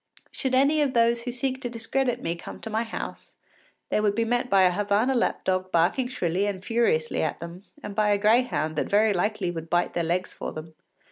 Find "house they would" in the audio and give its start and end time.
2.81-4.15